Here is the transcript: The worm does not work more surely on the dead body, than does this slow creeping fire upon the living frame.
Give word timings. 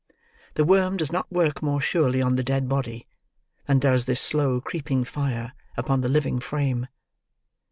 The 0.55 0.63
worm 0.63 0.97
does 0.97 1.11
not 1.11 1.31
work 1.31 1.61
more 1.61 1.79
surely 1.79 2.23
on 2.23 2.35
the 2.35 2.41
dead 2.43 2.67
body, 2.67 3.07
than 3.67 3.77
does 3.77 4.05
this 4.05 4.19
slow 4.19 4.59
creeping 4.59 5.03
fire 5.03 5.53
upon 5.77 6.01
the 6.01 6.09
living 6.09 6.39
frame. 6.39 6.87